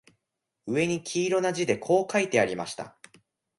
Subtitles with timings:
[0.65, 2.97] 上に黄色な字でこう書いてありました